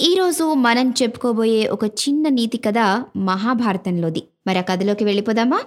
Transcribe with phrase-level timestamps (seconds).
[0.00, 2.78] ఈరోజు మనం చెప్పుకోబోయే ఒక చిన్న నీతి కథ
[3.16, 4.22] మహాభారతంలోది.
[4.46, 5.60] మరి ఆ కథలోకి వెళ్ళిపోదామా?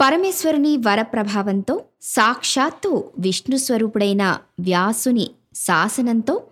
[0.00, 6.42] పరమేశ్వరుని వరప్రభావంతో సాక్షాత్తు విష్ణు స్వరూపుడైన వ్యాసుని శాసనంతో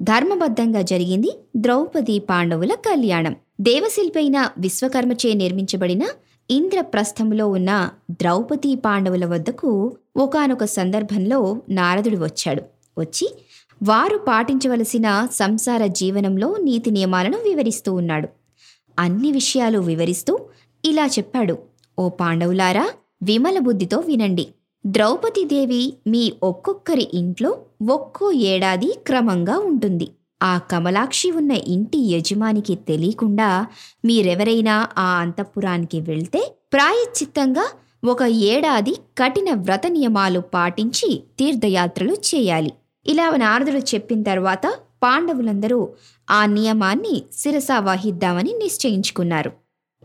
[0.00, 3.36] ధర్మబద్ధంగా జరిగింది ద్రౌపది పాండవుల కళ్యాణం.
[3.60, 6.02] దేవశిల్పైన విశ్వకర్మచే నిర్మించబడిన
[6.50, 12.62] ఇంద్రప్రస్థములో ఉన్న ద్రౌపది పాండవుల వద్దకు ఒకానొక సందర్భంలో నారదుడు వచ్చాడు.
[12.98, 13.28] వచ్చి
[13.82, 18.28] వారు పాటించవలసిన సంసార జీవనంలో నీతి నియమాలను వివరిస్తూ ఉన్నాడు.
[18.98, 20.40] అన్ని విషయాలు వివరిస్తూ
[20.84, 21.58] ఇలా చెప్పాడు.
[21.98, 22.90] ఓ పాండవులారా
[23.22, 24.48] విమల బుద్ధితో వినండి.
[24.86, 27.58] ద్రౌపదీదేవి మీ ఒక్కొక్కరి ఇంట్లో
[27.90, 30.08] ఒక్కో ఏడాది క్రమంగా ఉంటుంది.
[30.42, 33.66] ఆ కమలాక్షి ఉన్న ఇంటి యజమానికి తెలియకుండా
[34.04, 37.66] మీరెవరైనా ఆ అంతఃపురానికి వెళ్తే ప్రాయశ్చిత్తంగా
[38.04, 42.72] ఒక ఏడాది కఠిన వ్రత నియమాలు పాటించి తీర్థయాత్రలు చేయాలి.
[43.06, 45.88] ఇలా నారదుడు చెప్పిన తర్వాత పాండవులందరూ
[46.30, 49.52] ఆ నియమాన్ని శిరస వహిద్దామని నిశ్చయించుకున్నారు.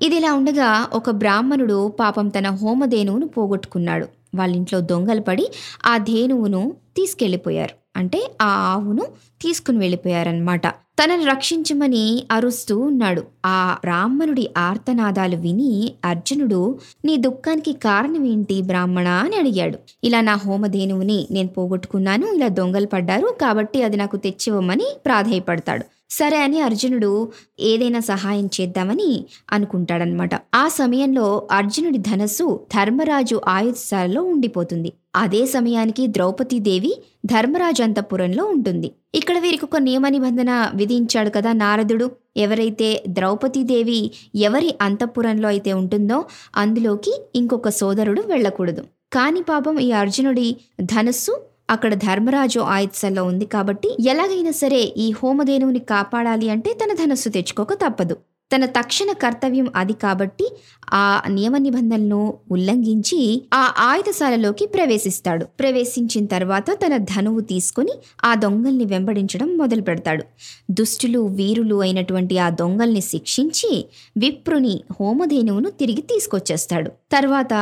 [0.02, 4.08] ఇదిలా ఉండగా ఒక బ్రాహ్మణుడు పాపం తన హోమధేనువును పోగొట్టుకున్నాడు.
[4.36, 5.48] వాళ్ళింట్లో దొంగలు పడి
[5.86, 7.76] ఆ ధేనువును తీసుకెళ్ళిపోయారు.
[7.96, 9.06] అంటే ఆ ఆవును
[9.42, 10.68] తీసుకుని వెళ్ళిపోయారనమాట
[11.04, 13.24] తనను రక్షించమని అరుస్తూ ఉన్నాడు.
[13.46, 19.08] ఆ బ్రాహ్మణుడి ఆర్తనాదాలు విని అర్జునుడు నీ దుఃఖానికి కారణం ఏంటి బ్రాహ్మణ?
[19.08, 19.78] అని అడిగాడు.
[20.04, 25.86] ఇలా నా హోమధేనువుని నేను పోగొట్టుకున్నాను ఇలా దొంగలు పడ్డారు కాబట్టి అది నాకు తెచ్చివ్వమని ప్రాధేయపడతాడు.
[26.10, 30.30] సరే అని అర్జునుడు ఏదైనా సహాయం చేద్దామని అనుకుంటాడనమాట.
[30.56, 34.94] ఆ సమయంలో అర్జునుడి ధనస్సు ధర్మరాజు ఆయుధశాలలో ఉండిపోతుంది.
[35.16, 38.92] అదే సమయానికి ద్రౌపదీదేవి ధర్మరాజు అంతఃపురంలో ఉంటుంది.
[39.14, 42.08] ఇక్కడ వీరికి ఒక నియమ నిబంధన విధించాడు కదా నారదుడు.
[42.38, 48.84] ఎవరైతే ద్రౌపదీదేవి ఎవరి అంతఃపురంలో అయితే ఉంటుందో అందులోకి ఇంకొక సోదరుడు వెళ్ళకూడదు.
[49.14, 50.48] కాని పాపం ఈ అర్జునుడి
[50.82, 51.34] ధనస్సు
[51.70, 58.16] అక్కడ ధర్మరాజు ఆయుత్సల్లో ఉంది కాబట్టి ఎలాగైనా సరే ఈ హోమధేనువుని కాపాడాలి అంటే తన ధనస్సు తెచ్చుకోక తప్పదు.
[58.52, 60.46] తన తక్షణ కర్తవ్యం అది కాబట్టి
[60.94, 65.46] ఆ నియమ నిబంధనలను ఉల్లంఘించి ఆ ఆయుధశాలలోకి ప్రవేశిస్తాడు.
[65.60, 67.92] ప్రవేశించిన తర్వాత తన ధనువు తీసుకొని
[68.26, 70.24] ఆ దొంగల్ని వెంబడించడం మొదలు పెడతాడు.
[70.72, 73.86] దుష్టులు వీరులు అయినటువంటి ఆ దొంగల్ని శిక్షించి
[74.18, 76.92] విప్రుని హోమధేనువును తిరిగి తీసుకొచ్చేస్తాడు.
[77.12, 77.54] తర్వాత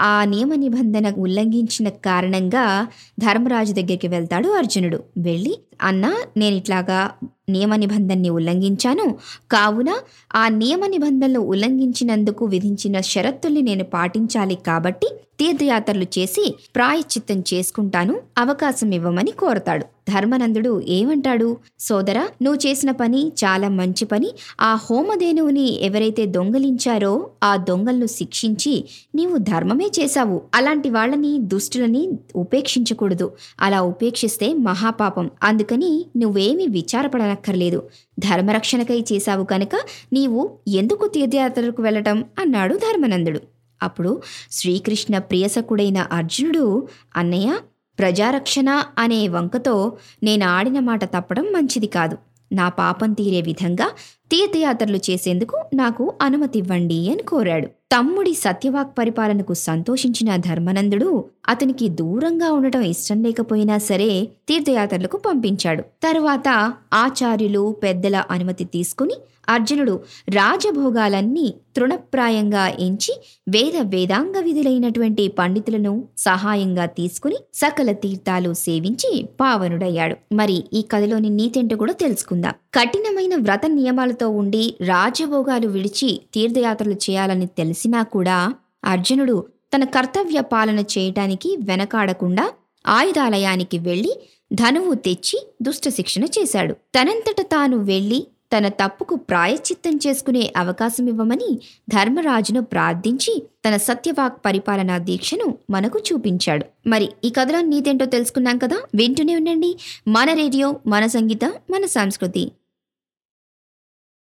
[0.00, 2.88] ఆ నియమ నిబంధన ఉల్లంఘించిన కారణంగా
[3.18, 5.00] ధర్మరాజు దగ్గరికి వెళ్తాడు అర్జునుడు.
[5.18, 7.00] వెళ్ళి అన్నా నేను ఇట్లాగా
[7.48, 9.06] నియమ నిబంధనని ఉల్లంఘించాను.
[9.50, 9.90] కావున
[10.34, 15.08] ఆ నియమ నిబంధనలు ఉల్లంఘించినందుకు విధించిన షరతుల్ని నేను పాటించాలి కాబట్టి
[15.40, 19.84] తీర్థయాత్రలు చేసి ప్రాయశ్చిత్తం చేసుకుంటాను అవకాశం ఇవ్వమని కోరతాడు.
[20.08, 21.56] ధర్మనందుడు ఏమంటాడు?
[21.78, 24.30] సోదరా నువ్వు చేసిన పని చాలా మంచి పని.
[24.60, 28.84] ఆ హోమధేనువుని ఎవరైతే దొంగలించారో ఆ దొంగలను శిక్షించి
[29.14, 30.42] నీవు ధర్మమే చేశావు.
[30.54, 33.32] అలాంటి వాళ్ళని దుష్టులని ఉపేక్షించకూడదు.
[33.60, 35.30] అలా ఉపేక్షిస్తే మహాపాపం.
[35.42, 37.82] అందుకని నువ్వేమీ విచారపడనక్కర్లేదు.
[38.18, 39.76] ధర్మరక్షణకై చేశావు కనుక
[40.12, 42.24] నీవు ఎందుకు తీర్థయాత్రలకు వెళ్ళటం?
[42.38, 43.57] అన్నాడు ధర్మనందుడు.
[43.82, 47.58] అప్పుడు శ్రీకృష్ణ ప్రియసకుడైన అర్జునుడు అన్నయ్య
[47.98, 52.18] ప్రజారక్షణ అనే వంకతో నేను ఆడిన మాట తప్పడం మంచిది కాదు.
[52.52, 53.90] నా పాపం తీరే విధంగా
[54.32, 57.66] తీర్థయాత్రలు చేసేందుకు నాకు అనుమతి ఇవ్వండి అని కోరాడు.
[57.66, 65.82] తమ్ముడి సత్యవాక్ పరిపాలనకు సంతోషించిన ధర్మనందుడు అతనికి దూరంగా ఉండటం ఇష్టం లేకపోయినా సరే తీర్థయాత్రలకు పంపించాడు.
[65.82, 66.48] తరువాత
[66.94, 69.14] ఆచార్యులు పెద్దల అనుమతి తీసుకుని
[69.48, 73.12] అర్జునుడు రాజభోగాలన్నీ తృణప్రాయంగా ఎంచి
[73.48, 80.34] వేద వేదాంగ విధులైనటువంటి పండితులను సహాయంగా తీసుకుని సకల తీర్థాలు సేవించి పావనుడయ్యాడు.
[80.34, 82.54] మరి ఈ కథలోని నీతేంటో కూడా తెలుసుకుందాం.
[82.74, 89.46] కఠినమైన వ్రత నియమాలతో ఉండి రాజభోగాలు విడిచి తీర్థయాత్రలు చేయాలని తెలిసినా కూడా అర్జునుడు
[89.76, 92.50] తన కర్తవ్య పాలన చేయటానికి వెనకాడకుండా
[92.86, 94.16] ఆయుధాలయానికి వెళ్ళి
[94.52, 96.72] ధనువు తెచ్చి దుష్ట శిక్షణ చేశాడు.
[96.72, 98.26] తనంతట తాను వెళ్ళి
[98.58, 106.88] తన తప్పుకు ప్రాయశ్చిత్తం చేసుకునే అవకాశం ఇవ్వమని ధర్మరాజును ప్రార్థించి తన సత్యవాక్ పరిపాలనా దీక్షను మనకు చూపించాడు.
[106.88, 108.76] మరి ఈ కథలో నీతేంటో తెలుసుకున్నాం కదా?
[108.94, 109.76] వింటూనే ఉండండి.
[110.08, 112.52] మన రేడియో మన సంగీతం మన సంస్కృతి.